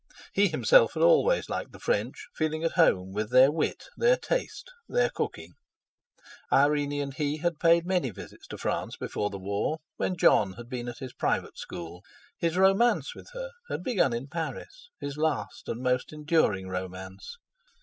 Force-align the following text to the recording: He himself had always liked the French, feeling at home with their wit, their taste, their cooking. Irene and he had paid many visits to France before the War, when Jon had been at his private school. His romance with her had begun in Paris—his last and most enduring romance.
He 0.33 0.47
himself 0.47 0.95
had 0.95 1.03
always 1.03 1.47
liked 1.47 1.73
the 1.73 1.79
French, 1.79 2.25
feeling 2.35 2.63
at 2.63 2.71
home 2.71 3.13
with 3.13 3.29
their 3.29 3.51
wit, 3.51 3.83
their 3.95 4.17
taste, 4.17 4.71
their 4.89 5.11
cooking. 5.11 5.51
Irene 6.51 6.93
and 6.99 7.13
he 7.13 7.37
had 7.37 7.59
paid 7.59 7.85
many 7.85 8.09
visits 8.09 8.47
to 8.47 8.57
France 8.57 8.97
before 8.97 9.29
the 9.29 9.37
War, 9.37 9.77
when 9.97 10.17
Jon 10.17 10.53
had 10.53 10.69
been 10.69 10.87
at 10.89 10.97
his 10.97 11.13
private 11.13 11.59
school. 11.59 12.01
His 12.39 12.57
romance 12.57 13.13
with 13.13 13.29
her 13.33 13.51
had 13.69 13.83
begun 13.83 14.11
in 14.11 14.25
Paris—his 14.27 15.17
last 15.19 15.69
and 15.69 15.83
most 15.83 16.11
enduring 16.11 16.67
romance. 16.67 17.37